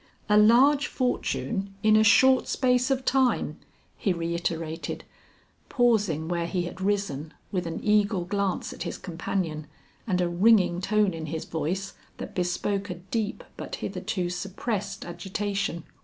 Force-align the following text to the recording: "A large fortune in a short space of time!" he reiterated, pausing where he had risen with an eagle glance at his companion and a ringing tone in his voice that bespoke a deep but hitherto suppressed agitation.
"A 0.27 0.35
large 0.39 0.87
fortune 0.87 1.75
in 1.83 1.95
a 1.95 2.03
short 2.03 2.47
space 2.47 2.89
of 2.89 3.05
time!" 3.05 3.59
he 3.95 4.11
reiterated, 4.13 5.03
pausing 5.69 6.27
where 6.27 6.47
he 6.47 6.63
had 6.63 6.81
risen 6.81 7.35
with 7.51 7.67
an 7.67 7.79
eagle 7.83 8.25
glance 8.25 8.73
at 8.73 8.81
his 8.81 8.97
companion 8.97 9.67
and 10.07 10.19
a 10.19 10.27
ringing 10.27 10.81
tone 10.81 11.13
in 11.13 11.27
his 11.27 11.45
voice 11.45 11.93
that 12.17 12.33
bespoke 12.33 12.89
a 12.89 12.95
deep 12.95 13.43
but 13.57 13.75
hitherto 13.75 14.31
suppressed 14.31 15.05
agitation. 15.05 15.83